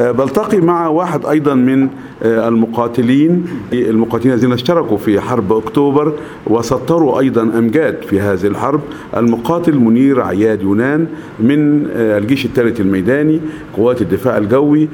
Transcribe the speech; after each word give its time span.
آه، 0.00 0.10
بلتقي 0.10 0.60
مع 0.60 0.88
واحد 0.88 1.26
أيضا 1.26 1.54
من 1.54 1.88
آه، 2.22 2.48
المقاتلين 2.48 3.46
المقاتلين 3.72 4.34
الذين 4.34 4.52
اشتركوا 4.52 4.96
في 4.96 5.20
حرب 5.20 5.52
أكتوبر 5.52 6.12
وسطروا 6.46 7.20
أيضا 7.20 7.42
أمجاد 7.42 8.02
في 8.02 8.20
هذه 8.20 8.46
الحرب. 8.46 8.80
المقاتل 9.16 9.78
منير 9.78 10.22
عياد 10.22 10.62
يونان 10.62 11.06
من 11.40 11.90
آه، 11.96 12.18
الجيش 12.18 12.44
الثالث 12.44 12.80
الميداني 12.80 13.40
قوات 13.76 14.02
الدفاع 14.02 14.38
الجوي 14.38 14.88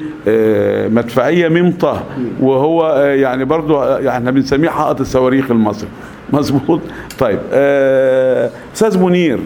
مدفعية 0.89 1.47
ممطة 1.47 2.03
وهو 2.41 2.95
يعني 2.97 3.45
برضو 3.45 3.83
إحنا 3.83 4.31
بنسميه 4.31 4.69
حائط 4.69 4.99
الصواريخ 4.99 5.51
المصري. 5.51 5.89
مظبوط؟ 6.33 6.79
طيب 7.19 7.39
أستاذ 8.73 8.99
منير 8.99 9.39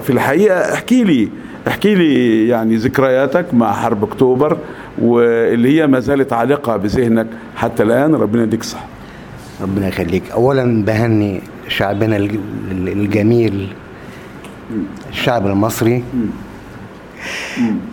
في 0.00 0.10
الحقيقة 0.10 0.74
احكي 0.74 1.04
لي 1.04 1.28
احكي 1.68 1.94
لي 1.94 2.48
يعني 2.48 2.76
ذكرياتك 2.76 3.54
مع 3.54 3.72
حرب 3.72 4.04
أكتوبر 4.04 4.58
واللي 5.02 5.80
هي 5.80 5.86
ما 5.86 6.00
زالت 6.00 6.32
عالقة 6.32 6.76
بذهنك 6.76 7.26
حتى 7.56 7.82
الآن 7.82 8.14
ربنا 8.14 8.42
يديك 8.42 8.60
الصحة. 8.60 8.86
ربنا 9.62 9.88
يخليك. 9.88 10.30
اولا 10.30 10.84
بهني 10.84 11.40
شعبنا 11.68 12.16
الج- 12.16 12.38
الجميل 12.72 13.68
الشعب 15.10 15.46
المصري. 15.46 16.04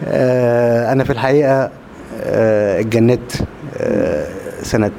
آه 0.05 0.91
أنا 0.91 1.03
في 1.03 1.09
الحقيقة 1.09 1.71
آه 2.21 2.79
اتجندت 2.79 3.43
آه 3.77 4.27
سنة 4.61 4.91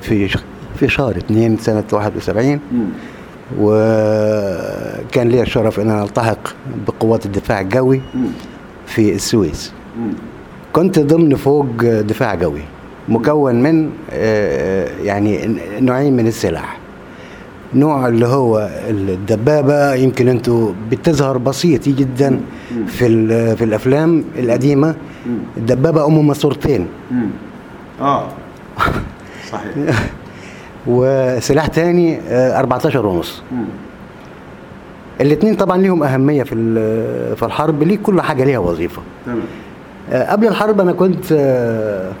في 0.00 0.28
في 0.76 0.88
شهر 0.88 1.16
2 1.16 1.56
سنة 1.56 1.84
71 1.92 2.60
وكان 3.58 5.28
لي 5.28 5.42
الشرف 5.42 5.80
إن 5.80 5.90
أنا 5.90 6.02
ألتحق 6.02 6.38
بقوات 6.88 7.26
الدفاع 7.26 7.60
الجوي 7.60 8.00
في 8.86 9.14
السويس. 9.14 9.72
كنت 10.72 10.98
ضمن 10.98 11.36
فوج 11.36 11.86
دفاع 11.86 12.34
جوي 12.34 12.62
مكون 13.08 13.62
من 13.62 13.90
آه، 14.10 14.88
يعني 15.02 15.58
نوعين 15.80 16.16
من 16.16 16.26
السلاح. 16.26 16.78
نوع 17.74 18.08
اللي 18.08 18.26
هو 18.26 18.70
الدبابة 18.88 19.94
يمكن 19.94 20.28
أنتوا 20.28 20.72
بتظهر 20.90 21.38
بسيط 21.38 21.88
جدا 21.88 22.40
في 22.86 23.56
في 23.56 23.64
الأفلام 23.64 24.24
القديمة. 24.38 24.94
الدبابة 25.56 26.06
ام 26.06 26.26
ماسورتين. 26.26 26.86
آه. 28.00 28.28
صحيح. 29.50 30.10
وسلاح 30.86 31.66
تاني 31.66 32.18
آه، 32.28 32.58
14 32.58 33.06
ونص. 33.06 33.42
الاثنين 35.20 35.54
طبعا 35.54 35.76
ليهم 35.76 36.02
أهمية 36.02 36.42
في 36.42 36.54
في 37.36 37.42
الحرب 37.42 37.82
ليه 37.82 37.98
كل 37.98 38.20
حاجة 38.20 38.44
ليها 38.44 38.58
وظيفة. 38.58 39.02
تمام. 39.26 39.40
آه، 40.12 40.32
قبل 40.32 40.46
الحرب 40.46 40.80
أنا 40.80 40.92
كنت 40.92 41.24
آه، 41.32 42.12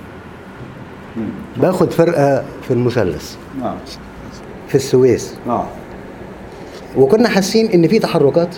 باخد 1.56 1.90
فرقة 1.92 2.44
في 2.62 2.70
المثلث. 2.70 3.36
آه 3.62 3.74
في 4.68 4.74
السويس. 4.74 5.34
آه 5.48 5.64
وكنا 6.96 7.28
حاسين 7.28 7.66
إن 7.70 7.88
في 7.88 7.98
تحركات. 7.98 8.56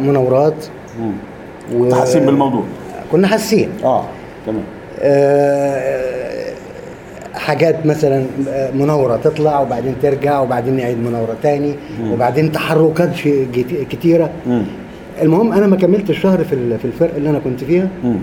ومناورات. 0.00 0.64
و... 1.74 1.90
تحسين 1.90 2.26
بالموضوع. 2.26 2.62
كنا 3.12 3.26
حاسين. 3.26 3.70
آه 3.84 4.04
تمام. 4.46 4.62
آه، 5.00 6.21
حاجات 7.46 7.86
مثلا 7.86 8.24
آه، 8.48 8.70
مناورة 8.70 9.16
تطلع 9.16 9.60
وبعدين 9.60 9.94
ترجع 10.02 10.40
وبعدين 10.40 10.76
نعيد 10.76 10.98
مناورة 10.98 11.36
تاني 11.42 11.74
وبعدين 12.10 12.52
تحركات 12.52 13.10
كتيرة. 13.90 14.30
مم. 14.46 14.62
المهم 15.22 15.52
أنا 15.52 15.66
ما 15.66 15.76
كملتش 15.76 16.18
شهر 16.20 16.44
في 16.44 16.78
في 16.78 16.84
الفرقه 16.84 17.16
اللي 17.16 17.30
أنا 17.30 17.38
كنت 17.38 17.64
فيها 17.64 17.88
مم. 18.04 18.16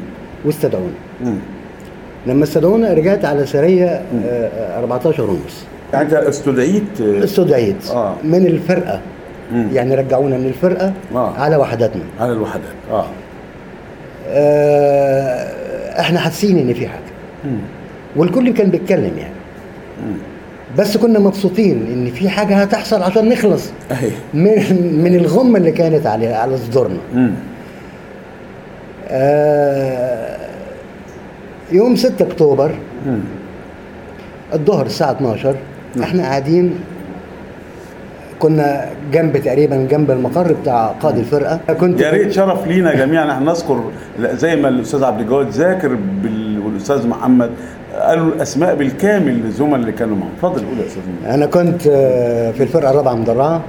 واستدعوني. 0.45 0.93
مم. 1.23 1.35
لما 2.27 2.43
استدعونا 2.43 2.93
رجعت 2.93 3.25
على 3.25 3.45
سرية 3.45 3.85
آه، 3.87 4.01
آه، 4.25 4.79
14 4.79 5.23
ونص. 5.29 5.63
يعني 5.93 6.05
أنت 6.05 6.13
استدعيت؟ 6.13 7.01
آه، 7.01 7.23
استدعيت. 7.23 7.89
آه. 7.91 8.15
من 8.23 8.45
الفرقة. 8.45 8.99
مم. 9.51 9.67
يعني 9.73 9.95
رجعونا 9.95 10.37
من 10.37 10.45
الفرقة 10.45 10.93
آه. 11.15 11.33
على 11.37 11.55
وحداتنا. 11.55 12.03
على 12.19 12.31
الوحدات. 12.31 12.73
آه. 12.91 13.05
آه، 14.27 15.99
إحنا 15.99 16.19
حاسين 16.19 16.57
إن 16.57 16.73
في 16.73 16.87
حاجة. 16.87 17.09
والكل 18.15 18.53
كان 18.53 18.69
بيتكلم 18.69 19.17
يعني. 19.17 19.33
بس 20.77 20.97
كنا 20.97 21.19
مبسوطين 21.19 21.85
إن 21.93 22.11
في 22.11 22.29
حاجة 22.29 22.55
هتحصل 22.55 23.03
عشان 23.03 23.29
نخلص 23.29 23.69
اهي 23.91 24.09
من 24.33 24.53
من 25.03 25.15
الغمة 25.15 25.57
اللي 25.57 25.71
كانت 25.71 26.07
على 26.07 26.27
على 26.33 26.57
صدورنا. 26.57 26.97
آه، 29.09 30.37
يوم 31.71 31.95
6 31.95 32.25
أكتوبر 32.27 32.71
مم. 33.05 33.19
الظهر 34.53 34.85
الساعة 34.85 35.11
12 35.11 35.55
إحنا 36.03 36.23
قاعدين 36.23 36.75
كنا 38.39 38.85
جنب 39.13 39.37
تقريبا 39.37 39.87
جنب 39.91 40.11
المقر 40.11 40.53
بتاع 40.53 40.87
قائد 40.87 41.17
الفرقة. 41.17 41.59
كنت 41.79 42.01
يا 42.01 42.09
ريت 42.11 42.31
شرف 42.31 42.67
لينا 42.67 42.93
جميعا 42.95 43.31
إحنا 43.31 43.51
نذكر 43.51 43.83
زي 44.19 44.55
ما 44.55 44.67
الأستاذ 44.69 45.03
عبد 45.03 45.21
الجواد 45.21 45.49
ذاكر 45.49 45.95
بال... 46.23 46.59
والأستاذ 46.65 47.07
محمد 47.07 47.49
قالوا 47.99 48.27
الأسماء 48.33 48.75
بالكامل 48.75 49.33
للزملاء 49.43 49.75
اللي 49.79 49.91
كانوا 49.91 50.15
معاهم 50.17 50.31
اتفضل 50.35 50.65
قول 50.65 50.79
يا 50.79 50.85
أستاذ. 50.85 51.33
أنا 51.33 51.45
كنت 51.45 51.87
آه، 51.87 52.51
في 52.51 52.63
الفرقة 52.63 52.91
الرابعة 52.91 53.13
مدرعه. 53.13 53.61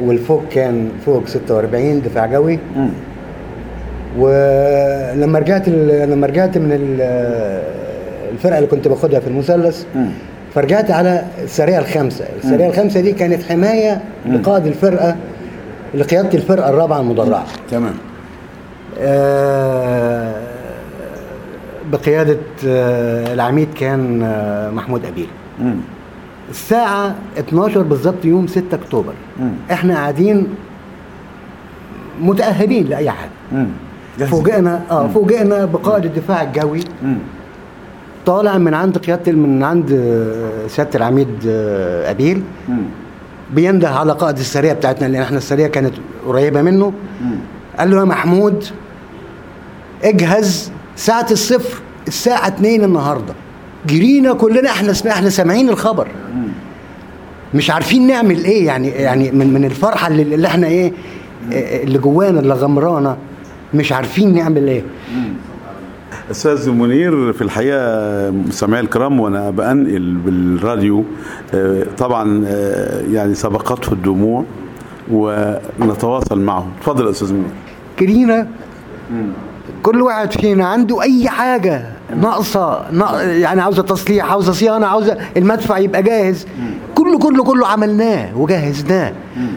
والفوق 0.00 0.42
كان 0.50 0.88
فوق 1.06 1.26
46 1.26 2.02
دفاع 2.02 2.26
جوي 2.26 2.58
مم. 2.76 2.88
ولما 4.18 5.38
رجعت 5.38 5.68
لما 5.68 6.26
رجعت 6.26 6.58
من 6.58 6.72
ال- 6.72 7.62
الفرقة 8.32 8.56
اللي 8.58 8.68
كنت 8.68 8.88
باخدها 8.88 9.20
في 9.20 9.26
المثلث. 9.28 9.84
فرجعت 10.54 10.90
على 10.90 11.22
السريه 11.44 11.78
الخامسه، 11.78 12.24
السريه 12.44 12.66
الخامسه 12.68 13.00
دي 13.00 13.12
كانت 13.12 13.42
حماية 13.42 14.00
لقائد 14.30 14.66
الفرقة 14.66 15.16
لقيادة 15.94 16.34
الفرقة 16.34 16.68
الرابعة 16.70 17.00
المدرعة. 17.00 17.44
تمام 17.70 17.94
آه، 19.00 19.93
بقيادة 21.98 22.38
آه، 22.66 23.34
العميد 23.34 23.68
كان 23.80 24.22
آه، 24.22 24.70
محمود 24.70 25.04
أبيل. 25.04 25.28
مم. 25.60 25.76
الساعة 26.50 27.14
12 27.38 27.82
بالظبط 27.82 28.24
يوم 28.24 28.46
6 28.46 28.74
أكتوبر 28.74 29.12
مم. 29.40 29.52
إحنا 29.72 29.94
قاعدين 29.94 30.46
متأهلين 32.20 32.86
لأي 32.86 33.10
حاجة. 33.10 33.66
فوجئنا 34.26 34.82
آه 34.90 35.08
فوجئنا 35.08 35.64
بقائد 35.64 36.04
الدفاع 36.04 36.42
الجوي 36.42 36.80
مم. 37.02 37.18
طالع 38.26 38.58
من 38.58 38.74
عند 38.74 38.98
قيادة 38.98 39.32
من 39.32 39.62
عند 39.62 39.92
آه، 39.92 40.66
سيادة 40.68 40.90
العميد 40.94 41.28
أبيل. 42.10 42.42
بينده 43.54 43.88
على 43.90 44.12
قائد 44.12 44.38
السريه 44.38 44.72
بتاعتنا 44.72 45.06
لأن 45.06 45.22
إحنا 45.22 45.38
السريه 45.38 45.66
كانت 45.66 45.94
قريبة 46.26 46.62
منه 46.62 46.92
مم. 47.22 47.36
قال 47.78 47.90
له 47.90 47.98
يا 47.98 48.04
محمود 48.04 48.64
اجهز 50.04 50.72
ساعة 50.96 51.26
الصفر 51.30 51.78
الساعة 52.08 52.48
2 52.48 52.84
النهارده. 52.84 53.34
جرينا 53.86 54.32
كلنا 54.32 54.70
إحنا 54.70 54.92
إحنا 55.10 55.30
سامعين 55.30 55.68
الخبر. 55.68 56.08
مش 57.54 57.70
عارفين 57.70 58.06
نعمل 58.06 58.44
إيه 58.44 58.66
يعني 58.66 58.88
يعني 58.88 59.30
من 59.30 59.52
من 59.52 59.64
الفرحة 59.64 60.08
اللي, 60.08 60.22
اللي 60.22 60.46
إحنا 60.48 60.66
إيه 60.66 60.92
آه، 61.52 61.82
اللي 61.82 61.98
جوانا 61.98 62.40
اللي 62.40 62.54
غمرانا 62.54 63.16
مش 63.74 63.92
عارفين 63.92 64.34
نعمل 64.34 64.68
إيه. 64.68 64.82
أستاذ 66.30 66.70
منير 66.70 67.32
في 67.32 67.42
الحقيقة 67.42 68.30
مستمعي 68.30 68.80
الكرام 68.80 69.20
وأنا 69.20 69.50
بنقل 69.50 70.14
بالراديو 70.24 71.04
آه، 71.54 71.86
طبعا 71.98 72.44
يعني 73.12 73.34
سبقته 73.34 73.92
الدموع 73.92 74.44
ونتواصل 75.10 76.40
معه. 76.40 76.68
اتفضل 76.78 77.04
يا 77.06 77.10
أستاذ 77.10 77.32
منير. 77.32 77.44
جرينا 78.00 78.48
كل 79.84 80.02
واحد 80.02 80.32
فينا 80.32 80.66
عنده 80.66 81.02
أي 81.02 81.28
حاجة 81.28 81.84
ناقصة 82.20 82.90
ناق- 82.92 83.22
يعني 83.22 83.60
عاوزة 83.60 83.82
تصليح 83.82 84.30
عاوزة 84.30 84.52
صيانة 84.52 84.86
عاوزة 84.86 85.16
المدفع 85.36 85.78
يبقى 85.78 86.02
جاهز. 86.02 86.46
كله 86.94 87.18
كله 87.18 87.44
كله 87.44 87.66
عملناه 87.66 88.38
وجهزناه. 88.38 89.12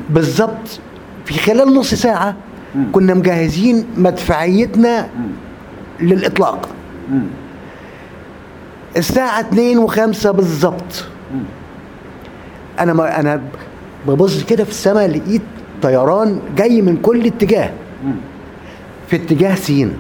بالظبط. 0.10 0.80
في 1.26 1.34
خلال 1.40 1.74
نص 1.76 1.94
ساعة 1.94 2.36
كنا 2.92 3.14
مجهزين 3.14 3.86
مدفعيتنا 3.98 5.08
للإطلاق. 6.00 6.70
الساعة 8.98 9.40
2 9.40 9.88
و5 9.88 10.28
بالظبط. 10.28 11.06
أنا 12.80 12.94
ما 12.94 13.20
أنا 13.20 13.42
ببص 14.08 14.44
كده 14.44 14.64
في 14.64 14.70
السماء 14.70 15.08
لقيت 15.08 15.42
طيران 15.82 16.40
جاي 16.58 16.82
من 16.82 16.98
كل 16.98 17.26
اتجاه. 17.26 17.70
في 19.08 19.16
اتجاه 19.16 19.56
سينا. 19.56 19.92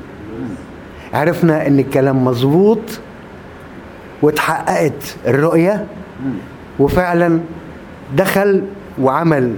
عرفنا 1.13 1.67
إن 1.67 1.79
الكلام 1.79 2.25
مظبوط 2.25 2.79
واتحققت 4.21 5.15
الرؤية 5.27 5.85
وفعلا 6.79 7.39
دخل 8.17 8.63
وعمل 9.01 9.53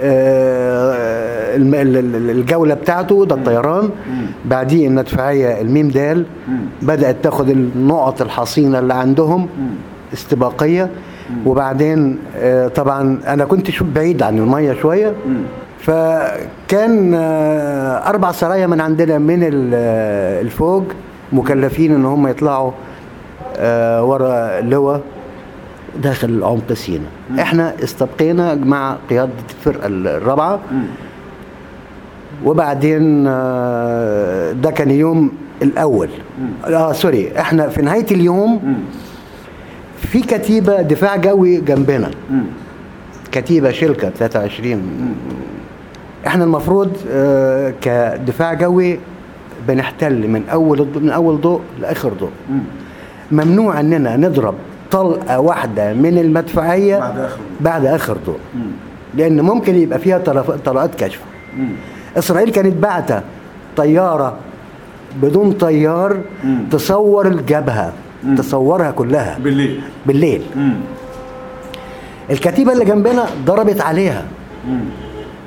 آه، 0.00 1.56
الم- 1.56 1.74
ال- 1.74 1.96
ال- 1.96 2.30
الجولة 2.30 2.74
بتاعته 2.74 3.26
ده 3.26 3.34
الطيران. 3.34 3.90
بعديه 4.44 4.88
المدفعيه 4.88 5.60
الميم 5.60 5.88
دال 5.88 6.24
بدأت 6.82 7.16
تاخد 7.22 7.48
النقط 7.50 8.22
الحصينة 8.22 8.78
اللي 8.78 8.94
عندهم 8.94 9.48
استباقية. 10.12 10.90
وبعدين 11.46 12.18
آه، 12.36 12.68
طبعا 12.68 13.18
أنا 13.26 13.44
كنت 13.44 13.82
بعيد 13.82 14.22
عن 14.22 14.38
المية 14.38 14.72
شوية. 14.82 15.12
فكان 15.86 17.14
آه، 17.14 18.08
أربع 18.08 18.32
سرايا 18.32 18.66
من 18.66 18.80
عندنا 18.80 19.18
من 19.18 19.70
آه، 19.74 20.40
الفوج 20.40 20.84
مكلفين 21.32 21.94
إن 21.94 22.04
هم 22.04 22.26
يطلعوا 22.26 22.72
آه، 23.56 24.04
ورا 24.04 24.58
اللواء 24.58 25.02
داخل 26.02 26.42
عمق 26.44 26.72
سينا. 26.72 27.04
إحنا 27.40 27.74
استبقينا 27.84 28.54
مع 28.54 28.96
قيادة 29.10 29.32
الفرقة 29.50 29.86
الرابعة. 29.86 30.60
وبعدين 32.44 33.24
ده 34.62 34.70
كان 34.76 34.90
يوم 34.90 35.32
الأول. 35.62 36.08
آه 36.66 36.92
سوري 36.92 37.38
إحنا 37.38 37.68
في 37.68 37.82
نهاية 37.82 38.06
اليوم 38.10 38.76
في 39.98 40.20
كتيبة 40.20 40.82
دفاع 40.82 41.16
جوي 41.16 41.56
جنبنا. 41.56 42.10
كتيبة 43.32 43.70
شلكه 43.70 44.10
23 44.10 44.82
إحنا 46.26 46.44
المفروض 46.44 46.92
آه، 47.10 47.74
كدفاع 47.82 48.54
جوي 48.54 48.98
بنحتل 49.68 50.28
من 50.28 50.42
أول 50.48 50.86
من 51.02 51.10
أول 51.10 51.40
ضوء 51.40 51.60
لآخر 51.80 52.12
ضوء. 52.12 52.30
ممنوع 53.32 53.80
إننا 53.80 54.16
نضرب 54.16 54.54
طلقة 54.90 55.40
واحدة 55.40 55.92
من 55.92 56.18
المدفعية 56.18 56.98
بعد 56.98 57.14
ضوء. 57.16 57.28
بعد 57.60 57.86
آخر 57.86 58.16
ضوء. 58.26 58.38
لأن 59.14 59.40
ممكن 59.40 59.74
يبقى 59.74 59.98
فيها 59.98 60.18
طلقات 60.64 60.94
كشف. 61.04 61.20
إسرائيل 62.18 62.50
كانت 62.50 62.76
بعتة 62.82 63.20
طيارة 63.76 64.36
بدون 65.22 65.52
طيار 65.52 66.16
تصور 66.70 67.26
الجبهه 67.26 67.92
تصورها 68.38 68.90
كلها. 68.90 69.38
بالليل. 69.38 69.80
بالليل. 70.06 70.42
الكتيبة 72.30 72.72
اللي 72.72 72.84
جنبنا 72.84 73.24
ضربت 73.46 73.80
عليها. 73.80 74.24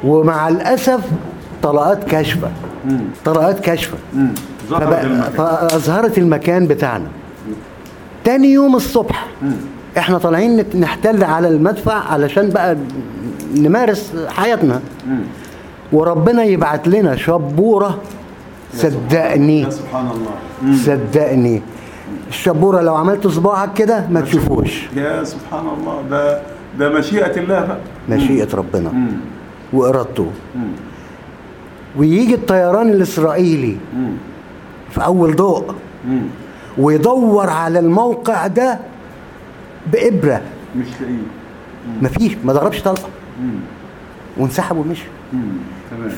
ومع 0.04 0.48
الأسف 0.48 1.02
طلقات 1.64 2.04
كاشفه 2.04 2.52
طلقات 3.26 3.60
كاشفه. 3.60 3.98
فأظهرت 5.38 6.18
المكان 6.18 6.68
بتاعنا. 6.68 7.08
تاني 8.24 8.48
يوم 8.48 8.76
الصبح 8.76 9.28
إحنا 9.98 10.18
طالعين 10.18 10.66
نحتل 10.80 11.24
على 11.24 11.48
المدفع 11.48 11.94
علشان 11.94 12.50
بقى 12.50 12.78
نمارس 13.56 14.14
حياتنا. 14.28 14.82
وربنا 15.92 16.44
يبعت 16.44 16.88
لنا 16.88 17.16
شبورة 17.16 17.98
صدقني. 18.74 19.72
سبحان 19.72 20.08
الله. 20.08 20.76
صدقني. 20.78 21.62
الشبورة 22.30 22.82
لو 22.82 22.96
عملت 22.96 23.28
صباعك 23.28 23.74
كده 23.74 24.08
ما 24.10 24.22
تشوفوش. 24.22 24.84
يا 24.96 25.24
سبحان 25.24 25.66
الله. 25.80 26.02
ده 26.10 26.42
ده 26.80 26.90
مشيئة 26.90 27.40
الله 27.40 27.60
بقى. 27.60 27.78
مشيئة 28.10 28.48
ربنا. 28.56 28.92
مم. 29.74 29.80
وارادته 29.80 30.32
ويجي 31.98 32.36
الطيران 32.36 32.90
الإسرائيلي 32.90 33.78
مم. 33.96 34.12
في 34.92 35.06
أول 35.06 35.36
ضوء. 35.36 35.74
ويدور 36.78 37.50
على 37.50 37.80
الموقع 37.80 38.48
ده 38.48 38.80
بإبرة. 39.94 40.42
مش 40.76 40.88
لاقيه 41.02 41.16
مفيش 42.02 42.38
ما 42.44 42.54
ضربش 42.54 42.82
طلقة. 42.82 43.10
مم. 43.42 43.50
وانسحب 44.38 44.78
ومشي 44.78 45.04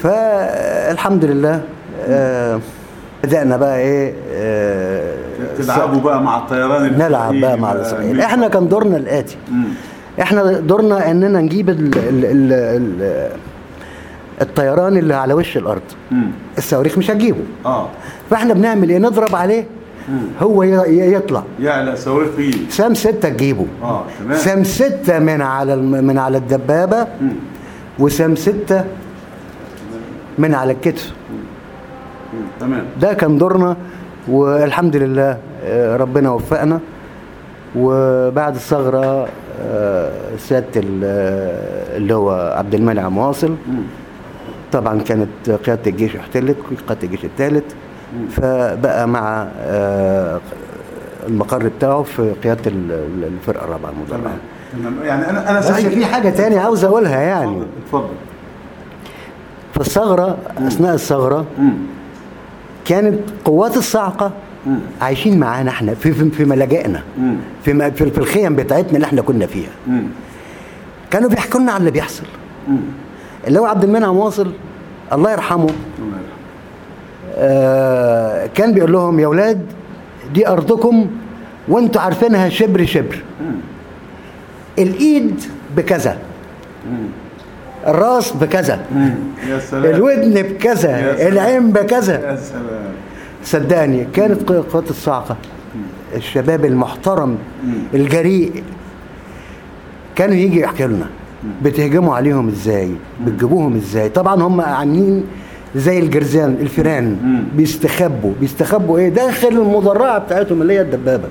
فالحمد 0.04 1.25
لله 1.25 1.62
آه 2.07 2.59
بدأنا 3.24 3.57
بقى 3.57 3.80
إيه 3.80 4.13
آه 4.31 5.15
تلعبوا 5.57 6.01
بقى 6.01 6.21
مع 6.24 6.38
الطيران 6.38 6.94
نلعب 6.97 7.33
الإسرائيلي 7.33 7.42
بقى. 7.42 7.57
مع 7.57 7.71
و- 7.71 7.75
الاسرائيل 7.75 8.21
إحنا 8.21 8.47
كان 8.47 8.68
دورنا 8.68 8.97
الآتي. 8.97 9.38
مم. 9.51 9.63
إحنا 10.22 10.60
دورنا 10.60 11.12
اننا 11.12 11.42
نجيب 11.42 11.69
ال 11.69 11.92
ال 11.98 12.25
ال 12.25 12.54
ال 12.54 13.30
الطيران 14.42 14.98
اللي 14.98 15.13
على 15.13 15.34
وش 15.34 15.58
الأرض. 15.58 15.81
مم. 16.12 16.31
الصواريخ 16.58 16.98
مش 16.98 17.12
هتجيبه. 17.12 17.40
آه. 17.66 17.88
فاحنا 18.30 18.54
بنعمل 18.54 18.90
إيه؟ 18.90 18.98
نضرب 18.98 19.36
عليه. 19.36 19.66
هو 20.42 20.63
ي- 20.63 20.68
ي- 20.69 21.13
يطلع. 21.13 21.44
يعلى 21.60 21.96
صواريخ 21.96 22.30
فيه 22.38 22.52
سام 22.69 22.94
ستة 22.94 23.30
تجيبه. 23.30 23.66
آه 23.84 24.04
تمام. 24.19 24.38
سام 24.38 24.63
ستة 24.63 25.19
من 25.19 25.42
على 25.42 25.75
من 25.75 26.18
على 26.18 26.38
الدبابة. 26.38 27.07
مم. 27.22 27.30
وسام 28.00 28.36
ستة 28.36 28.86
من 30.38 30.56
على 30.56 30.72
الكتف. 30.74 31.12
مم. 31.31 32.40
تمام. 32.60 32.84
ده 33.02 33.14
كان 33.14 33.38
دورنا 33.38 33.78
والحمد 34.28 34.96
لله 34.96 35.38
آه، 35.64 35.98
ربنا 35.98 36.30
وفقنا. 36.31 36.80
وبعد 37.75 38.56
الثغرة 38.56 39.28
آه، 39.62 40.12
اللي 41.98 42.13
هو 42.16 42.54
عبد 42.58 42.74
المنعم 42.75 43.18
واصل. 43.18 43.56
طبعا 44.72 45.00
كانت 45.02 45.50
قيادة 45.66 45.81
الجيش 45.92 46.16
احتلت 46.16 46.58
قيادة 46.88 47.04
الجيش 47.04 47.25
الثالث 47.25 47.74
فبقى 48.31 49.08
مع 49.08 49.48
آه، 49.60 50.40
المقر 51.28 51.68
بتاعه 51.68 52.04
في 52.04 52.34
قيادة 52.44 52.62
ال- 52.72 52.92
ال- 52.92 53.24
الفرقة 53.24 53.66
الرابعة 53.66 53.92
تمام. 54.10 54.38
يعني 55.04 55.30
أنا 55.30 55.50
أنا 55.52 55.62
سعيد. 55.62 55.88
في 55.90 56.06
حاجة 56.06 56.30
تانية 56.30 56.60
عاوز 56.60 56.84
أقولها 56.84 57.19
يعني. 57.22 57.64
اتفضل 57.86 58.07
في 59.74 59.80
الثغرة 59.80 60.38
أثناء 60.57 60.94
الثغرة 60.94 61.46
مم. 61.60 61.74
كانت 62.86 63.19
قوات 63.46 63.78
الصاعقة 63.78 64.31
مم. 64.68 64.80
عايشين 65.02 65.40
معانا 65.40 65.69
إحنا 65.72 65.94
في 65.94 66.13
في, 66.13 66.30
في 66.30 66.46
ملاجئنا. 66.46 67.04
في 67.66 67.92
في 67.92 68.12
في 68.12 68.18
الخيم 68.18 68.56
بتاعتنا 68.56 68.96
اللي 68.96 69.06
إحنا 69.06 69.22
كنا 69.22 69.46
فيها 69.46 69.69
مم. 69.88 70.04
كانوا 71.12 71.30
بيحكوا 71.30 71.60
لنا 71.60 71.72
عن 71.72 71.80
اللي 71.80 71.92
بيحصل 71.92 72.24
مم. 72.68 72.78
اللي 73.48 73.60
هو 73.60 73.66
عبد 73.66 73.84
المنعم 73.84 74.18
واصل 74.18 74.52
الله 75.13 75.31
يرحمه. 75.31 75.69
آه 77.36 78.50
كان 78.56 78.74
بيقول 78.74 78.92
لهم 78.92 79.19
يا 79.19 79.25
أولاد 79.25 79.66
دي 80.34 80.48
أرضكم 80.48 81.07
وأنتوا 81.68 82.02
عارفينها 82.02 82.50
شبر 82.50 82.86
شبر. 82.86 83.24
الإيد 84.80 85.44
بكذا 85.78 86.18
الراس 87.88 88.31
بكذا 88.31 88.80
مم. 88.95 89.14
يا 89.50 89.59
سلام 89.59 89.85
الودن 89.95 90.42
بكذا. 90.42 91.28
العين 91.28 91.71
بكذا 91.71 92.14
يا 92.31 92.35
سلام 92.35 92.92
صدقني 93.44 94.06
كانت 94.14 94.50
قوات 94.52 94.90
الصاعقة 94.90 95.36
الشباب 96.16 96.66
المحترم 96.66 97.38
الجريء 97.94 98.64
كانوا 100.16 100.36
يجي 100.36 100.60
يحكوا 100.60 100.86
لنا 100.86 101.06
بتهجموا 101.64 102.16
عليهم 102.16 102.48
إزاي؟ 102.48 102.92
بتجيبوهم 103.26 103.76
إزاي؟ 103.76 104.10
طبعا 104.10 104.36
هم 104.42 104.62
عاملين 104.62 105.24
زي 105.76 106.00
الجرزان 106.00 106.57
الفيران. 106.62 107.18
بيستخبوا. 107.56 108.33
بيستخبوا 108.42 108.98
إيه؟ 109.00 109.10
داخل 109.10 109.48
المدرعه 109.48 110.18
بتاعتهم 110.19 110.62
اللي 110.62 110.74
هي 110.74 110.81
الدبابة. 110.81 111.28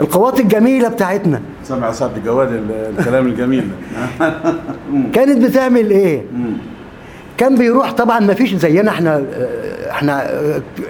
القوات 0.00 0.40
الجميلة 0.40 0.88
بتاعتنا. 0.88 1.40
سمع 1.64 1.92
سعد 1.92 2.16
الجواد 2.16 2.52
ال- 2.52 2.92
الكلام 2.98 3.26
الجميل. 3.26 3.68
كانت 5.12 5.44
بتعمل 5.44 5.90
إيه. 5.90 6.22
كان 7.38 7.54
بيروح 7.54 7.92
طبعا 7.92 8.20
ما 8.20 8.34
فيش 8.34 8.54
زينا 8.54 8.90
إحنا 8.90 9.22
إحنا 9.90 10.26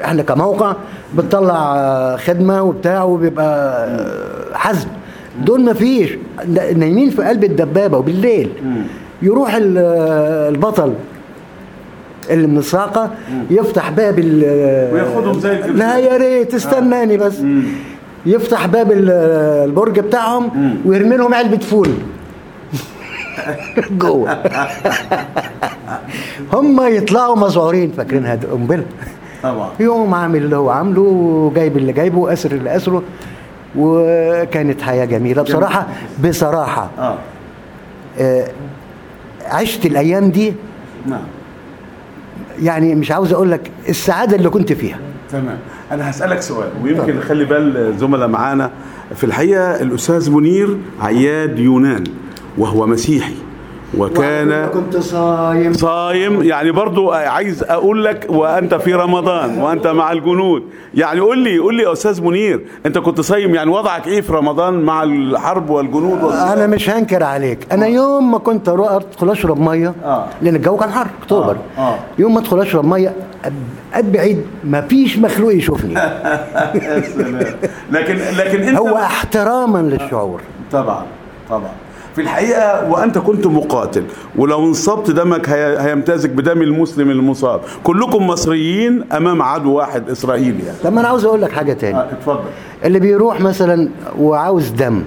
إحنا 0.05 0.23
كموقع 0.23 0.77
بتطلع 1.15 2.17
خدمة 2.17 2.63
وبتاع 2.63 3.03
وبيبقى 3.03 3.89
حزم 4.55 4.89
دول 5.45 5.61
ما 5.65 5.73
فيش. 5.73 6.11
نايمين 6.77 7.11
في 7.11 7.23
قلب 7.23 7.45
الدبابة 7.45 7.99
وبالليل. 7.99 8.51
يروح 9.23 9.55
ال- 9.55 9.79
البطل 10.55 10.93
اللي 12.31 12.47
من 12.47 12.59
الصاقه 12.59 13.11
يفتح 13.51 13.91
باب 13.91 14.19
ال- 14.19 14.95
وياخدهم 14.95 15.41
زي. 15.41 15.59
لا 15.63 15.99
يا 15.99 16.17
ريت 16.17 16.55
استناني 16.55 17.17
بس. 17.17 17.41
مم. 17.41 17.63
يفتح 18.27 18.67
باب 18.67 18.93
ال- 18.93 19.11
البرج 19.69 20.01
بتاعهم 20.01 20.51
ويرمي 20.85 21.17
لهم 21.17 21.35
علبة 21.35 21.59
فول. 21.59 21.89
جوه. 24.03 24.43
هم 26.53 26.81
يطلعوا 26.87 27.37
مذعورين 27.37 27.93
فاكرينها 27.93 28.35
دي 28.35 28.47
قنبله 28.47 28.85
طبعا. 29.43 29.71
يقوم 29.81 30.15
عامل 30.15 30.43
اللي 30.45 30.57
هو 30.57 30.71
عامله 30.71 31.01
وجايب 31.01 31.77
اللي 31.77 31.93
جايبه 31.93 32.19
واسر 32.19 32.53
اللي 32.53 32.77
أسره. 32.77 33.03
وكانت 33.79 34.83
حياة 34.83 35.05
جميلة 35.05 35.43
بصراحة 35.43 35.87
بصراحة. 36.25 36.91
آه. 36.99 37.19
آه، 38.19 38.49
عشت 39.47 39.87
الأيام 39.87 40.31
دي. 40.31 40.55
نعم. 41.07 41.21
يعني 42.63 42.95
مش 42.95 43.11
عاوز 43.13 43.33
أقول 43.33 43.51
لك 43.51 43.71
السعادة 43.89 44.37
اللي 44.37 44.49
كنت 44.49 44.73
فيها. 44.73 44.99
تمام. 45.31 45.59
أنا 45.93 46.11
هسألك 46.11 46.43
سؤال 46.43 46.69
ويمكن 46.83 47.17
نخلي 47.17 47.45
بال 47.45 47.95
زملاء 47.99 48.29
معانا. 48.29 48.71
في 49.15 49.25
الحقيقة 49.25 49.83
الأستاذ 49.83 50.31
منير 50.31 50.79
عياد 51.01 51.59
يونان. 51.59 52.05
وهو 52.59 52.87
مسيحي 52.87 53.35
وكان 53.99 54.67
كنت 54.67 54.97
صايم 54.97 55.73
صايم 55.73 56.43
يعني 56.43 56.71
برضو 56.71 57.11
عايز 57.11 57.63
أقول 57.63 58.05
لك 58.05 58.27
وأنت 58.29 58.75
في 58.75 58.95
رمضان 58.95 59.59
وأنت 59.59 59.87
مع 59.87 60.13
الجنود 60.13 60.63
يعني 60.95 61.21
قول 61.21 61.39
لي 61.39 61.59
قول 61.59 61.75
لي 61.75 61.83
يا 61.83 61.93
أستاذ 61.93 62.23
منير 62.23 62.67
أنت 62.87 62.99
كنت 62.99 63.21
صايم 63.21 63.55
يعني 63.55 63.71
وضعك 63.71 64.07
إيه 64.07 64.21
في 64.21 64.33
رمضان 64.33 64.75
مع 64.75 65.03
الحرب 65.03 65.71
والجنود 65.71 66.23
والصيام؟ 66.23 66.49
أنا 66.49 66.67
مش 66.67 66.91
هنكر 66.91 67.23
عليك 67.23 67.59
أنا 67.73 67.87
يوم 67.87 68.31
ما 68.31 68.39
كنت 68.39 68.69
أروح 68.69 68.93
أدخل 68.93 69.31
أشرب 69.31 69.61
مية 69.61 69.95
آه. 70.05 70.27
لأن 70.43 70.57
الجو 70.57 70.77
كان 70.77 70.91
حر 70.91 71.07
أكتوبر 71.23 71.57
آه. 71.79 71.81
آه. 71.81 71.99
يوم 72.19 72.35
ما 72.35 72.41
أدخل 72.41 72.61
أشرب 72.61 72.85
مية 72.85 73.13
قد 73.95 74.13
بعيد 74.13 74.47
ما 74.65 74.81
فيش 74.81 75.19
مخلوق 75.19 75.55
يشوفني. 75.55 75.95
لكن 77.93 78.15
لكن 78.37 78.63
أنت 78.63 78.79
هو 78.79 78.97
احتراما 78.97 79.79
للشعور 79.79 80.41
طبعا 80.73 81.03
طبعا 81.51 81.71
في 82.17 82.23
الحقيقة 82.23 82.91
وأنت 82.91 83.19
كنت 83.19 83.47
مقاتل. 83.47 84.03
ولو 84.37 84.69
انصبت 84.69 85.11
دمك 85.11 85.49
هي- 85.49 85.79
هيمتزج 85.91 86.31
بدم 86.31 86.63
المسلم 86.63 87.11
المصاب. 87.11 87.61
كلكم 87.85 88.27
مصريين 88.27 89.05
أمام 89.13 89.43
عدو 89.43 89.73
واحد 89.75 90.11
إسرائيلي 90.11 90.65
يعني. 90.67 90.79
طب 90.85 90.93
ما 90.93 91.01
أنا 91.01 91.09
عاوز 91.09 91.25
أقول 91.25 91.43
لك 91.43 91.53
حاجة 91.53 91.73
تاني. 91.73 91.99
آه، 91.99 92.09
اتفضل. 92.13 92.41
اللي 92.85 92.99
بيروح 93.01 93.41
مثلا 93.41 93.89
وعاوز 94.19 94.69
دم 94.69 95.03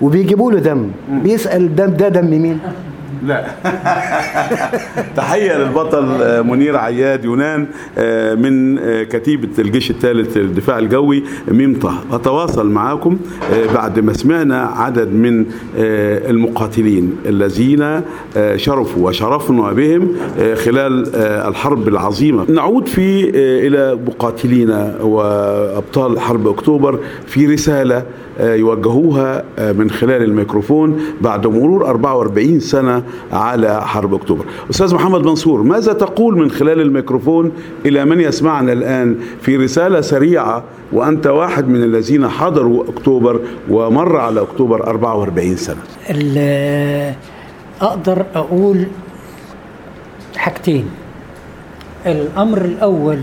وبيجيبوا 0.00 0.52
له 0.52 0.58
دم 0.58 0.90
بيسأل 1.10 1.62
الدم 1.62 1.86
ده 1.96 2.08
دم 2.08 2.30
مين 2.30 2.58
لا. 3.26 3.46
تحية 5.16 5.58
للبطل 5.58 6.22
آه، 6.22 6.42
منير 6.42 6.76
عياد 6.76 7.24
يونان 7.24 7.66
آه، 7.98 8.34
من 8.34 8.78
آه، 8.78 9.02
كتيبة 9.02 9.48
الجيش 9.58 9.90
الثالث 9.90 10.36
للدفاع 10.36 10.78
الجوي 10.78 11.22
ميم 11.48 11.78
طه. 11.78 11.94
أتواصل 12.12 12.70
معاكم 12.70 13.18
بعد 13.74 14.00
ما 14.00 14.12
سمعنا 14.12 14.62
عدد 14.62 15.12
من 15.12 15.46
المقاتلين 15.76 17.16
الذين 17.26 18.00
شرفوا 18.56 19.08
وشرفنا 19.08 19.72
بهم 19.72 20.16
خلال 20.54 21.16
الحرب 21.16 21.88
العظيمة. 21.88 22.44
نعود 22.48 22.88
في 22.88 23.30
إلى 23.66 23.98
مقاتلينا 24.06 24.94
وأبطال 25.00 26.20
حرب 26.20 26.48
أكتوبر 26.48 26.98
في 27.26 27.46
رسالة 27.46 28.02
يوجهوها 28.40 29.44
من 29.58 29.90
خلال 29.90 30.22
الميكروفون 30.22 31.00
بعد 31.20 31.46
مرور 31.46 31.86
44 31.86 32.60
سنة 32.60 32.97
على 33.32 33.82
حرب 33.86 34.14
أكتوبر. 34.14 34.44
أستاذ 34.70 34.94
محمد 34.94 35.24
منصور 35.26 35.62
ماذا 35.62 35.92
تقول 35.92 36.38
من 36.38 36.50
خلال 36.50 36.80
الميكروفون 36.80 37.52
إلى 37.86 38.04
من 38.04 38.20
يسمعنا 38.20 38.72
الآن 38.72 39.16
في 39.42 39.56
رسالة 39.56 40.00
سريعة 40.00 40.64
وأنت 40.92 41.26
واحد 41.26 41.68
من 41.68 41.82
الذين 41.82 42.28
حضروا 42.28 42.84
أكتوبر 42.88 43.40
ومر 43.70 44.16
على 44.16 44.40
أكتوبر 44.40 44.86
44 44.86 45.56
سنة؟ 45.56 45.80
أقدر 47.80 48.24
أقول 48.34 48.86
حاجتين. 50.36 50.88
الأمر 52.06 52.64
الأول 52.64 53.18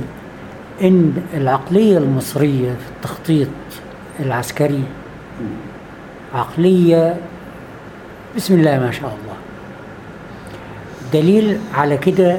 إن 0.82 1.14
العقلية 1.34 1.98
المصرية 1.98 2.70
في 2.72 2.90
التخطيط 2.96 3.48
العسكري 4.20 4.84
عقلية 6.36 7.16
بسم 8.36 8.54
الله 8.54 8.80
ما 8.80 8.92
شاء 8.92 9.18
الله 9.24 9.36
دليل 11.20 11.58
على 11.76 11.98
كده 11.98 12.38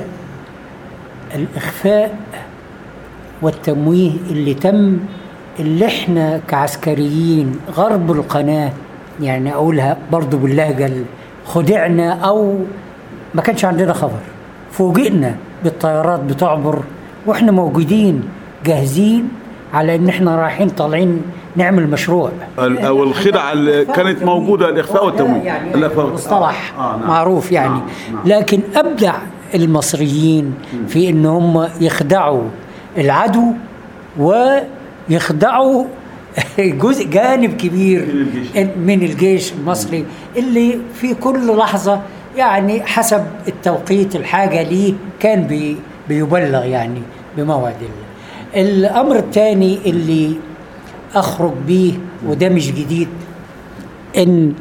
الإخفاء 1.34 2.16
والتمويه 3.42 4.10
اللي 4.30 4.54
تم 4.54 4.96
اللي 5.60 5.86
إحنا 5.86 6.40
كعسكريين 6.48 7.56
غرب 7.76 8.10
القناة 8.10 8.72
يعني 9.20 9.54
أقولها 9.54 9.96
برضو 10.12 10.36
باللهجة 10.38 10.86
ال- 10.86 11.04
خدعنا 11.46 12.12
أو 12.12 12.58
ما 13.34 13.42
كانش 13.42 13.64
عندنا 13.64 13.92
خبر 13.92 14.18
فوجئنا 14.72 15.34
بالطيارات 15.64 16.20
بتعبر 16.20 16.82
وإحنا 17.26 17.52
موجودين 17.52 18.22
جاهزين 18.66 19.28
على 19.74 19.94
إن 19.94 20.08
إحنا 20.08 20.36
رايحين 20.36 20.68
طالعين 20.68 21.22
نعمل 21.56 21.90
مشروع. 21.90 22.30
ال- 22.58 22.78
أو 22.78 23.02
الخدعة 23.02 23.52
اللي 23.52 23.84
كانت 23.84 24.22
موجودة 24.22 24.68
الإخفاء 24.68 25.02
هو 25.04 25.10
ده 25.10 25.24
والتمويه 25.24 25.42
يعني 25.42 25.86
مصطلح 25.96 26.72
آه، 26.78 26.96
نعم. 26.96 27.08
معروف 27.08 27.52
يعني. 27.52 27.68
نعم، 27.68 27.82
نعم. 28.12 28.22
لكن 28.38 28.60
أبدع 28.76 29.14
المصريين 29.54 30.54
في 30.88 31.08
إن 31.10 31.26
هم 31.26 31.68
يخدعوا 31.80 32.42
العدو 32.98 33.52
ويخدعوا 35.10 35.84
جزء 36.58 37.06
جانب 37.08 37.56
كبير 37.56 38.26
من 38.76 39.02
الجيش. 39.02 39.52
المصري 39.52 40.04
اللي 40.36 40.78
في 40.94 41.14
كل 41.14 41.56
لحظة 41.56 42.00
يعني 42.36 42.82
حسب 42.82 43.24
التوقيت 43.48 44.16
الحاجة 44.16 44.62
ليه 44.62 44.94
كان 45.20 45.42
بي 45.46 45.76
بيبلغ 46.08 46.64
يعني 46.64 47.02
بموعد 47.36 47.74
ال- 47.82 48.60
الأمر 48.60 49.16
الثاني 49.16 49.78
اللي 49.86 50.32
أخرج 51.16 51.52
بيه 51.66 51.92
وده 52.26 52.48
مش 52.48 52.72
جديد 52.72 53.08
إن 54.16 54.52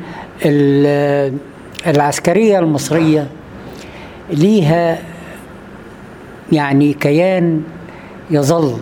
ال- 0.45 1.37
العسكرية 1.87 2.59
المصرية 2.59 3.27
ليها 4.29 4.97
يعني 6.51 6.93
كيان 6.93 7.61
يظل 8.31 8.77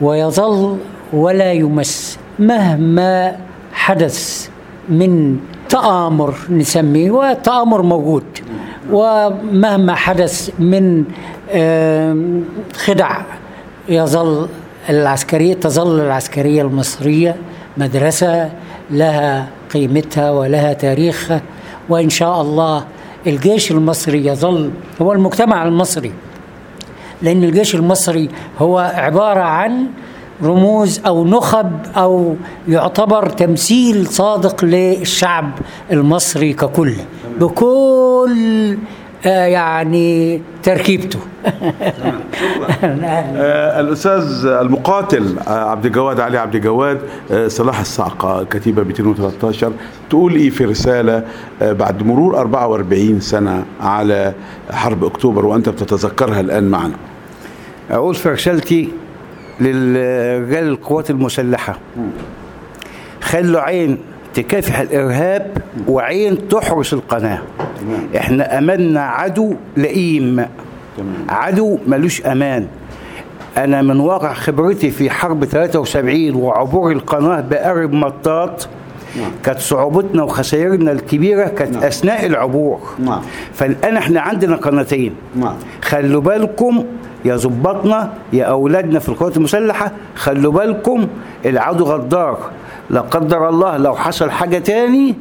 ويظل 0.00 0.78
ولا 1.12 1.52
يمس 1.52 2.18
مهما 2.38 3.36
حدث 3.72 4.48
من 4.88 5.38
تآمر 5.68 6.34
نسميه 6.50 7.10
والتآمر 7.10 7.82
موجود 7.82 8.24
ومهما 8.92 9.94
حدث 9.94 10.50
من 10.58 11.04
خدع 12.74 13.20
يظل 13.88 14.48
العسكرية 14.90 15.54
تظل 15.54 16.00
العسكرية 16.00 16.62
المصرية 16.62 17.36
مدرسة 17.76 18.50
لها 18.90 19.48
قيمتها 19.74 20.30
ولها 20.30 20.72
تاريخها 20.72 21.42
وإن 21.88 22.10
شاء 22.10 22.40
الله 22.40 22.84
الجيش 23.26 23.70
المصري 23.70 24.26
يظل 24.26 24.70
هو 25.02 25.12
المجتمع 25.12 25.64
المصري 25.64 26.12
لأن 27.22 27.44
الجيش 27.44 27.74
المصري 27.74 28.28
هو 28.58 28.78
عبارة 28.78 29.40
عن 29.40 29.86
رموز 30.42 31.00
أو 31.06 31.24
نخب 31.24 31.70
أو 31.96 32.36
يعتبر 32.68 33.28
تمثيل 33.28 34.06
صادق 34.06 34.64
للشعب 34.64 35.50
المصري 35.92 36.52
ككل 36.52 36.94
بكل 37.40 38.78
يعني 39.26 40.40
تركيبته. 40.62 41.18
آه، 42.82 43.80
الأستاذ 43.80 44.46
المقاتل 44.46 45.38
آه، 45.48 45.70
عبد 45.70 45.86
الجواد 45.86 46.20
علي 46.20 46.38
عبد 46.38 46.54
الجواد 46.54 47.00
آه، 47.30 47.48
صلاح 47.48 47.80
الصعقة 47.80 48.44
كتيبة 48.44 48.82
213 48.82 49.72
تقول 50.10 50.34
إيه 50.34 50.50
في 50.50 50.64
رسالة 50.64 51.24
آه، 51.62 51.72
بعد 51.72 52.02
مرور 52.02 52.38
44 52.38 53.20
سنة 53.20 53.64
على 53.80 54.34
حرب 54.70 55.04
أكتوبر 55.04 55.46
وأنت 55.46 55.68
بتتذكرها 55.68 56.40
الآن 56.40 56.64
معنا؟ 56.64 56.94
أقول 57.90 58.14
في 58.14 58.28
رسالتي 58.28 58.88
للرجال 59.60 60.68
القوات 60.68 61.10
المسلحة. 61.10 61.78
خلوا 63.20 63.60
عين 63.60 63.98
تكافح 64.34 64.80
الإرهاب 64.80 65.56
وعين 65.88 66.48
تحرس 66.48 66.92
القناة 67.82 68.16
إحنا 68.16 68.58
أملنا 68.58 69.00
عدو 69.00 69.54
لئيم. 69.76 70.46
عدو 71.28 71.78
ملوش 71.86 72.22
أمان. 72.22 72.66
أنا 73.56 73.82
من 73.82 74.00
واقع 74.00 74.32
خبرتي 74.32 74.90
في 74.90 75.10
حرب 75.10 75.44
73 75.44 76.34
وعبور 76.34 76.92
القناة 76.92 77.40
بقرب 77.40 77.92
مطاط 77.92 78.68
كانت 79.44 79.58
صعوبتنا 79.58 80.22
وخسائرنا 80.22 80.92
الكبيرة 80.92 81.48
كانت 81.48 81.76
أثناء 81.76 82.26
العبور. 82.26 82.80
نعم. 82.98 83.20
فالآن 83.54 83.96
إحنا 83.96 84.20
عندنا 84.20 84.56
قناتين. 84.56 85.14
نعم. 85.36 85.54
خلوا 85.82 86.20
بالكم 86.20 86.84
يا 87.24 87.36
ظباطنا 87.36 88.12
يا 88.32 88.44
أولادنا 88.44 88.98
في 88.98 89.08
القوات 89.08 89.36
المسلحة 89.36 89.92
خلوا 90.14 90.52
بالكم 90.52 91.06
العدو 91.46 91.84
غدار. 91.84 92.38
لا 92.90 93.00
قدر 93.00 93.48
الله 93.48 93.76
لو 93.76 93.94
حصل 93.94 94.30
حاجة 94.30 94.58
تاني 94.58 95.14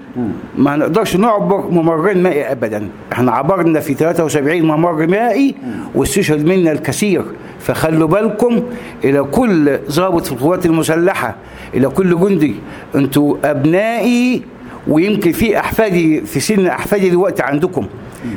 ما 0.57 0.75
هنقدرش 0.75 1.15
نعبر 1.15 1.69
ممرين 1.69 2.23
مائي 2.23 2.51
ابدا. 2.51 2.87
إحنا 3.11 3.31
عبرنا 3.31 3.79
في 3.79 3.93
73 3.93 4.61
ممر 4.61 5.07
مائي 5.07 5.55
واستشهد 5.95 6.45
منا 6.45 6.71
الكثير. 6.71 7.23
فخلوا 7.59 8.07
بالكم 8.07 8.63
إلى 9.03 9.23
كل 9.23 9.79
ضابط 9.91 10.25
في 10.25 10.31
القوات 10.31 10.65
المسلحة 10.65 11.35
إلى 11.73 11.89
كل 11.89 12.19
جندي. 12.19 12.55
أنتوا 12.95 13.35
أبنائي 13.43 14.41
ويمكن 14.87 15.31
في 15.31 15.59
أحفادي 15.59 16.21
في 16.21 16.39
سن 16.39 16.67
أحفادي 16.67 17.09
دلوقتي 17.09 17.43
عندكم. 17.43 17.85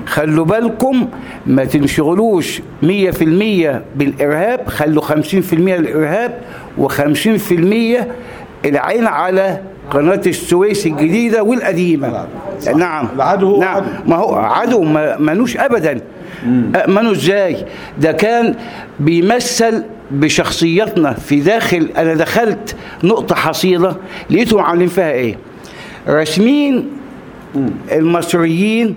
خلوا 0.06 0.44
بالكم 0.44 1.08
ما 1.46 1.64
تنشغلوش 1.64 2.58
100% 2.58 2.62
بالإرهاب 3.96 4.60
خلوا 4.66 5.02
50% 5.02 5.12
للارهاب 5.54 6.40
و50% 6.78 8.04
العين 8.64 9.06
على 9.06 9.60
قناة 9.90 10.20
السويس 10.26 10.86
الجديدة 10.86 11.42
والقديمة. 11.42 12.26
نعم. 12.76 13.08
العدو 13.16 13.46
هو 13.54 13.60
نعم. 13.60 13.74
عدو. 13.76 13.86
ما 14.06 14.16
هو 14.16 14.34
عدو 14.34 14.82
ما- 14.82 15.16
ملوش 15.18 15.56
ابدا. 15.56 16.00
امنه 16.86 17.10
إزاي؟ 17.12 17.56
ده 18.00 18.12
كان 18.12 18.54
بيمثل 19.00 19.84
بشخصيتنا 20.10 21.12
في 21.12 21.40
داخل 21.40 21.88
أنا 21.96 22.14
دخلت 22.14 22.76
نقطة 23.04 23.34
حصيلة 23.34 23.96
لقيتهم 24.30 24.60
عاملين 24.60 24.88
فيها 24.88 25.10
إيه؟ 25.10 25.36
راسمين 26.08 26.88
المصريين 27.92 28.94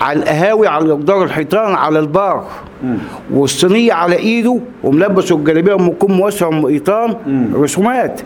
على 0.00 0.18
القهاوي 0.18 0.66
على 0.66 0.96
جدار 0.96 1.24
الحيطان 1.24 1.74
على 1.74 1.98
البار. 1.98 2.44
والصينية 3.30 3.92
على 3.92 4.16
إيده 4.16 4.58
وملبس 4.84 5.32
الجلابية 5.32 5.94
واسع 6.02 6.48
ام 6.48 6.66
قيطان 6.66 7.14
رسومات. 7.54 8.20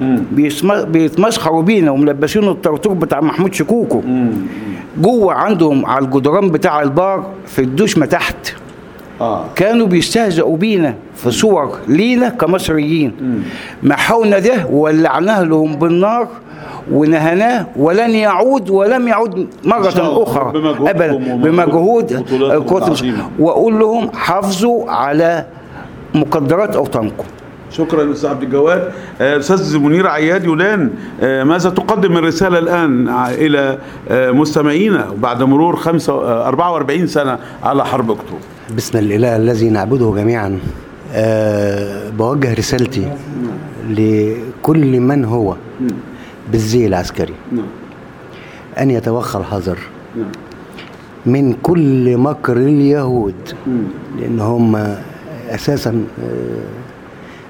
بيتمسخروا 0.87 1.63
بينا 1.63 1.91
وملبسينه 1.91 2.51
الطرطور 2.51 2.95
بتاع 2.95 3.21
محمود 3.21 3.55
شكوكو. 3.55 4.03
جوه 5.01 5.35
عندهم 5.35 5.87
على 5.87 6.05
الجدران 6.05 6.49
بتاع 6.49 6.83
البار 6.83 7.27
في 7.47 7.59
الدشمه 7.59 8.07
تحت 8.07 8.55
آه. 9.21 9.45
كانوا 9.55 9.87
بيستهزئوا 9.87 10.57
بينا 10.57 10.95
في 11.17 11.31
صور 11.31 11.79
لينا 11.89 12.29
كمصريين. 12.29 13.43
محونا 13.83 14.39
ده 14.39 14.67
وولعناه 14.71 15.43
لهم 15.43 15.77
بالنار 15.77 16.29
ونهناه 16.93 17.67
ولن 17.77 18.11
يعود 18.11 18.71
ولم 18.71 19.09
يعود 19.09 19.49
مرة. 19.65 20.23
أخرى. 20.23 20.53
أبدا. 20.91 21.17
بمجهود 21.17 22.13
القوات. 22.33 23.03
وأقول 23.39 23.79
لهم 23.79 24.11
حافظوا 24.15 24.91
على 24.91 25.47
مقدرات 26.15 26.77
أوطانكم. 26.77 27.25
شكرا 27.71 28.13
أستاذ 28.13 28.31
عبد 28.31 28.43
الجواد. 28.43 28.89
آه، 29.21 29.39
أستاذ 29.39 29.79
منير 29.79 30.07
عياد 30.07 30.45
يولان 30.45 30.91
آه، 31.23 31.45
ماذا 31.45 31.71
تقدم 31.71 32.13
من 32.13 32.19
رسالة 32.25 32.59
الآن 32.59 33.09
إلى 33.29 33.79
آه، 34.11 34.31
مستمعينا 34.31 35.07
بعد 35.19 35.43
مرور 35.43 35.77
خمسة 35.77 36.13
آه، 36.13 36.49
44 36.49 37.07
سنة 37.07 37.39
على 37.63 37.85
حرب 37.85 38.11
أكتوبر؟ 38.11 38.41
بسم 38.77 38.99
الإله 38.99 39.37
الذي 39.37 39.71
نعبده 39.71 40.15
جميعا. 40.17 40.59
أه 41.13 42.11
بوجه 42.11 42.55
رسالتي 42.55 43.09
لكل 43.91 45.01
من 45.01 45.25
هو. 45.25 45.55
بالزي 46.53 46.87
العسكري. 46.87 47.35
نعم. 47.53 47.67
أن 48.79 48.91
يتوخى 48.91 49.39
الحذر 49.39 49.79
نعم. 50.17 50.27
من 51.27 51.53
كل 51.63 52.17
مكر 52.17 52.57
اليهود 52.57 53.35
لأن 54.21 54.41
هم 54.41 54.97
أساسا 55.51 56.05
آه، 56.23 56.31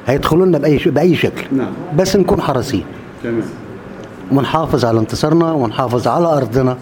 هيدخلوا 0.06 0.46
لنا 0.46 0.58
بأي 0.58 0.78
ش- 0.78 0.88
بأي 0.88 1.14
شكل. 1.14 1.56
نعم. 1.56 1.72
بس 1.96 2.16
نكون 2.16 2.40
حريصين. 2.40 2.84
تمام. 3.22 3.42
ونحافظ 4.32 4.84
على 4.84 4.98
انتصارنا 4.98 5.52
ونحافظ 5.52 6.08
على 6.08 6.26
أرضنا 6.26 6.76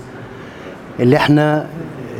اللي 1.00 1.16
إحنا 1.16 1.66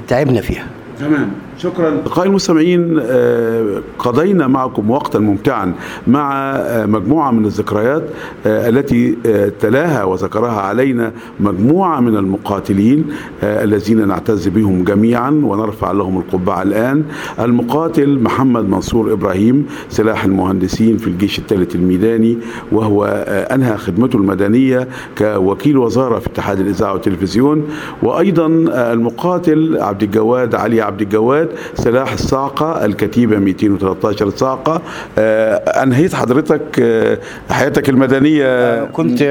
تعبنا 0.08 0.40
فيها. 0.40 0.66
تمام. 1.00 1.30
شكرا. 1.59 1.90
لقاء 1.90 2.26
المستمعين 2.26 2.99
آه، 3.02 3.82
قضينا 3.99 4.47
معكم 4.47 4.90
وقتا 4.90 5.18
ممتعا 5.18 5.75
مع 6.06 6.56
آه، 6.56 6.87
مجموعة 6.87 7.30
من 7.30 7.44
الذكريات 7.44 8.02
آه، 8.47 8.68
التي 8.68 9.16
تلاها 9.61 10.04
وذكرها 10.04 10.61
علينا 10.61 11.12
مجموعة 11.40 12.00
من 12.00 12.16
المقاتلين 12.16 13.04
الذين 13.42 14.09
نعتز 14.09 14.49
بهم 14.49 14.85
جميعا 14.85 15.30
ونرفع 15.30 15.92
لهم 15.92 16.18
القبعة 16.18 16.62
الآن. 16.62 17.04
المقاتل 17.40 18.18
محمد 18.18 18.68
منصور 18.68 19.12
إبراهيم 19.12 19.66
سلاح 19.88 20.25
المهندسين 20.25 20.97
في 20.97 21.06
الجيش 21.06 21.38
الثالث 21.38 21.75
الميداني 21.75 22.38
وهو 22.73 23.04
أنهى 23.52 23.76
خدمته 23.76 24.16
المدنية 24.16 24.88
كوكيل 25.18 25.78
وزارة 25.78 26.18
في 26.18 26.26
اتحاد 26.26 26.61
الإذاعة 26.61 26.92
والتلفزيون. 26.92 27.68
وأيضا 28.02 28.47
المقاتل 28.92 29.78
عبد 29.80 30.02
الجواد 30.02 30.54
علي 30.54 30.80
عبد 30.80 31.00
الجواد 31.02 31.51
سلاح 31.75 32.12
الصاعقة 32.12 32.84
الكتيبة 32.84 33.38
213 33.38 34.30
صاعقة 34.30 34.82
آه، 35.19 35.54
أنهيت 35.56 36.15
حضرتك 36.15 36.62
آه، 36.80 37.19
حياتك 37.50 37.88
المدنية. 37.88 38.84
كنت 38.84 39.23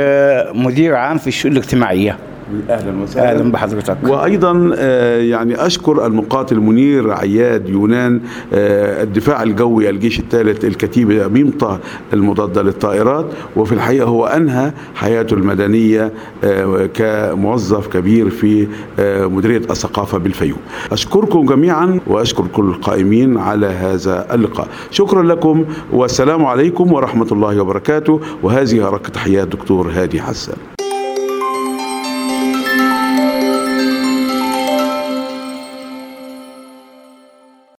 مدير 0.56 0.96
عام 0.96 1.18
في 1.18 1.28
الشؤون 1.28 1.54
الاجتماعية. 1.54 2.18
أهلا 2.70 3.04
وسهلا 3.04 3.32
أهلا 3.32 3.52
بحضرتك 3.52 3.98
وأيضا 4.04 4.72
آه، 4.76 5.18
يعني 5.18 5.66
أشكر 5.66 6.06
المقاتل 6.06 6.60
منير 6.60 7.12
عياد 7.12 7.70
يونان 7.70 8.22
آه، 8.54 9.04
الدفاع 9.04 9.44
الجوي 9.44 9.90
الجيش 9.90 10.20
الثالث 10.20 10.66
الكتيبه 10.66 11.28
ميمطه 11.28 11.80
المضادة 12.14 12.62
للطائرات 12.62 13.26
وفي 13.56 13.72
الحقيقة 13.72 14.06
هو 14.06 14.26
أنهى 14.26 14.72
حياته 14.96 15.34
المدنية 15.34 16.12
آه، 16.44 16.90
كموظف 16.94 17.88
كبير 17.88 18.30
في 18.30 18.68
مديرية 19.00 19.58
الثقافة 19.58 20.18
بالفيوم. 20.18 20.58
أشكركم 20.92 21.46
جميعا 21.46 22.00
وأشكر 22.08 22.48
كل 22.54 22.66
القائمين 22.66 23.38
على 23.38 23.68
هذا 23.68 24.28
اللقاء. 24.34 24.68
شكرا 24.92 25.24
لكم 25.24 25.66
والسلام 25.94 26.46
عليكم 26.46 26.94
ورحمة 26.94 27.28
الله 27.32 27.62
وبركاته 27.62 28.22
وهذه 28.44 28.86
ركه 28.86 29.10
تحيات 29.10 29.48
دكتور 29.48 29.92
هادي 29.96 30.22
حسن. 30.22 30.54